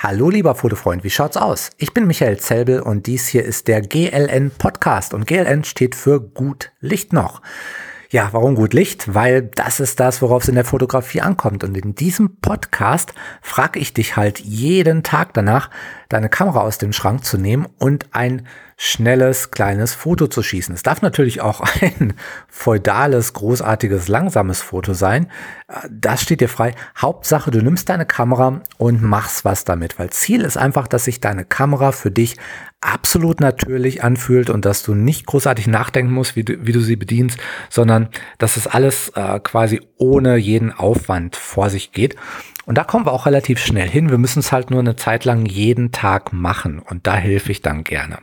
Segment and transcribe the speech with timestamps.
[0.00, 1.70] Hallo lieber Fotofreund, wie schaut's aus?
[1.76, 6.20] Ich bin Michael Zelbel und dies hier ist der GLN Podcast und GLN steht für
[6.20, 7.42] gut Licht noch.
[8.08, 9.12] Ja, warum gut Licht?
[9.12, 11.64] Weil das ist das, worauf es in der Fotografie ankommt.
[11.64, 15.68] Und in diesem Podcast frage ich dich halt jeden Tag danach,
[16.08, 18.46] deine Kamera aus dem Schrank zu nehmen und ein
[18.80, 20.72] schnelles, kleines Foto zu schießen.
[20.72, 22.14] Es darf natürlich auch ein
[22.46, 25.26] feudales, großartiges, langsames Foto sein.
[25.90, 26.74] Das steht dir frei.
[26.96, 31.20] Hauptsache, du nimmst deine Kamera und machst was damit, weil Ziel ist einfach, dass sich
[31.20, 32.36] deine Kamera für dich
[32.80, 36.94] absolut natürlich anfühlt und dass du nicht großartig nachdenken musst, wie du, wie du sie
[36.94, 42.14] bedienst, sondern dass es alles äh, quasi ohne jeden Aufwand vor sich geht.
[42.68, 44.10] Und da kommen wir auch relativ schnell hin.
[44.10, 47.62] Wir müssen es halt nur eine Zeit lang jeden Tag machen und da helfe ich
[47.62, 48.18] dann gerne.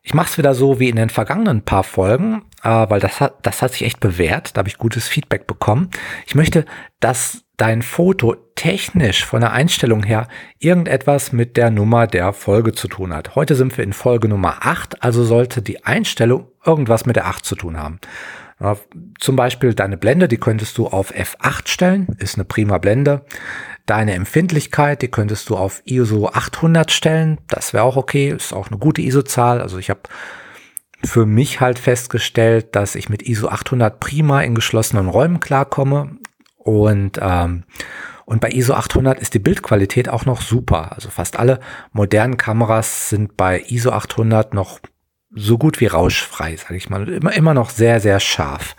[0.00, 3.34] Ich mache es wieder so wie in den vergangenen paar Folgen, äh, weil das hat,
[3.42, 4.56] das hat sich echt bewährt.
[4.56, 5.90] Da habe ich gutes Feedback bekommen.
[6.24, 6.66] Ich möchte,
[7.00, 10.28] dass dein Foto technisch von der Einstellung her
[10.60, 13.34] irgendetwas mit der Nummer der Folge zu tun hat.
[13.34, 17.44] Heute sind wir in Folge Nummer 8, also sollte die Einstellung irgendwas mit der 8
[17.44, 17.98] zu tun haben.
[18.62, 18.76] Ja,
[19.18, 23.24] zum Beispiel deine Blende, die könntest du auf F8 stellen, ist eine prima Blende.
[23.86, 28.68] Deine Empfindlichkeit, die könntest du auf ISO 800 stellen, das wäre auch okay, ist auch
[28.68, 29.60] eine gute ISO-Zahl.
[29.60, 30.02] Also ich habe
[31.04, 36.18] für mich halt festgestellt, dass ich mit ISO 800 prima in geschlossenen Räumen klarkomme
[36.56, 37.64] und ähm,
[38.24, 40.92] und bei ISO 800 ist die Bildqualität auch noch super.
[40.92, 41.58] Also fast alle
[41.92, 44.78] modernen Kameras sind bei ISO 800 noch
[45.34, 47.08] so gut wie rauschfrei, sage ich mal.
[47.08, 48.76] Immer, immer noch sehr, sehr scharf.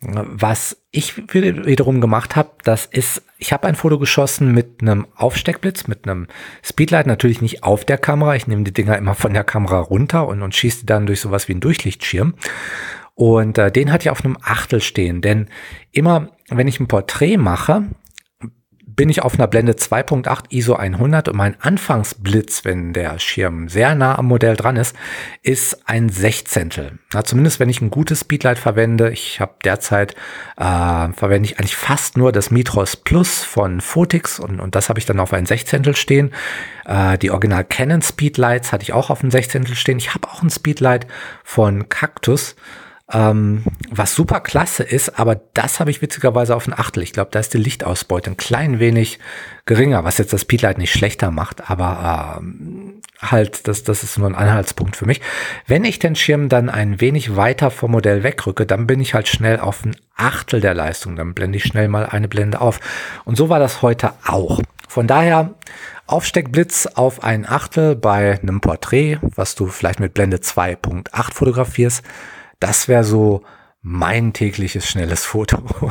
[0.00, 5.86] Was ich wiederum gemacht habe, das ist, ich habe ein Foto geschossen mit einem Aufsteckblitz,
[5.86, 6.26] mit einem
[6.64, 8.34] Speedlight, natürlich nicht auf der Kamera.
[8.34, 11.20] Ich nehme die Dinger immer von der Kamera runter und, und schieße die dann durch
[11.20, 12.34] sowas wie einen Durchlichtschirm.
[13.14, 15.48] Und äh, den hatte ich auf einem Achtel stehen, denn
[15.92, 17.84] immer, wenn ich ein Porträt mache,
[18.96, 23.94] bin ich auf einer Blende 2.8 ISO 100 und mein Anfangsblitz, wenn der Schirm sehr
[23.94, 24.94] nah am Modell dran ist,
[25.42, 26.98] ist ein Sechzehntel.
[27.12, 29.10] Ja, zumindest wenn ich ein gutes Speedlight verwende.
[29.10, 30.14] Ich habe derzeit
[30.56, 34.98] äh, verwende ich eigentlich fast nur das Mitros Plus von Photix und, und das habe
[34.98, 36.32] ich dann auf ein Sechzehntel stehen.
[36.84, 39.98] Äh, die Original Canon Speedlights hatte ich auch auf ein Sechzehntel stehen.
[39.98, 41.06] Ich habe auch ein Speedlight
[41.44, 42.56] von Cactus
[43.12, 47.02] ähm, was super klasse ist, aber das habe ich witzigerweise auf ein Achtel.
[47.02, 49.18] Ich glaube, da ist die Lichtausbeute ein klein wenig
[49.66, 54.28] geringer, was jetzt das Speedlight nicht schlechter macht, aber ähm, halt, das, das ist nur
[54.28, 55.20] ein Anhaltspunkt für mich.
[55.66, 59.28] Wenn ich den Schirm dann ein wenig weiter vom Modell wegrücke, dann bin ich halt
[59.28, 61.16] schnell auf ein Achtel der Leistung.
[61.16, 62.80] Dann blende ich schnell mal eine Blende auf.
[63.24, 64.60] Und so war das heute auch.
[64.88, 65.54] Von daher
[66.06, 72.02] Aufsteckblitz auf ein Achtel bei einem Porträt, was du vielleicht mit Blende 2.8 fotografierst
[72.62, 73.42] das wäre so
[73.84, 75.60] mein tägliches schnelles Foto.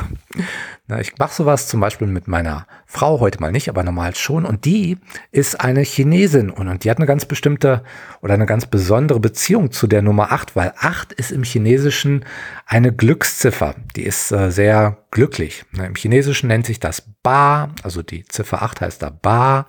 [0.86, 4.46] Na, ich mache sowas zum Beispiel mit meiner Frau heute mal nicht, aber normal schon.
[4.46, 4.96] Und die
[5.30, 7.84] ist eine Chinesin und, und die hat eine ganz bestimmte
[8.22, 12.24] oder eine ganz besondere Beziehung zu der Nummer 8, weil 8 ist im Chinesischen
[12.64, 13.74] eine Glücksziffer.
[13.94, 15.66] Die ist äh, sehr glücklich.
[15.72, 19.66] Na, Im Chinesischen nennt sich das Ba, also die Ziffer 8 heißt da Ba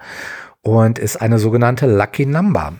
[0.61, 2.73] und ist eine sogenannte Lucky Number.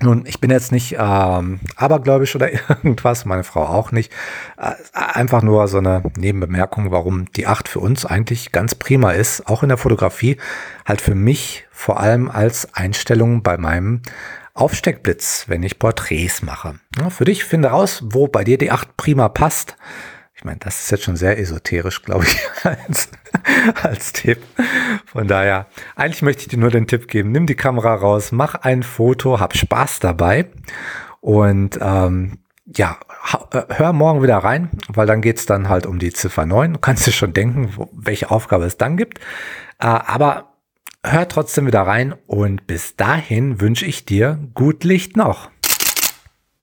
[0.00, 4.12] Nun, ich bin jetzt nicht ähm, abergläubisch oder irgendwas, meine Frau auch nicht.
[4.56, 9.48] Äh, einfach nur so eine Nebenbemerkung, warum die 8 für uns eigentlich ganz prima ist,
[9.48, 10.36] auch in der Fotografie,
[10.86, 14.02] halt für mich vor allem als Einstellung bei meinem
[14.54, 16.78] Aufsteckblitz, wenn ich Porträts mache.
[16.98, 19.76] Ja, für dich finde raus, wo bei dir die 8 prima passt.
[20.38, 23.08] Ich meine, das ist jetzt schon sehr esoterisch, glaube ich, als,
[23.82, 24.38] als Tipp.
[25.04, 25.66] Von daher,
[25.96, 29.40] eigentlich möchte ich dir nur den Tipp geben, nimm die Kamera raus, mach ein Foto,
[29.40, 30.46] hab Spaß dabei
[31.20, 32.98] und ähm, ja,
[33.50, 36.74] äh, hör morgen wieder rein, weil dann geht's dann halt um die Ziffer 9.
[36.74, 39.18] Du kannst dir schon denken, wo, welche Aufgabe es dann gibt.
[39.80, 40.52] Äh, aber
[41.02, 45.50] hör trotzdem wieder rein und bis dahin wünsche ich dir gut Licht noch.